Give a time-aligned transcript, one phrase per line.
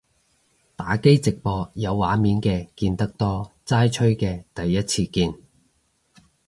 [0.75, 5.35] 打機直播有畫面嘅見得多，齋吹嘅第一次見